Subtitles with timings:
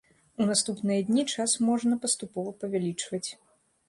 [0.43, 3.23] У наступныя дні час можна паступова павялічваць.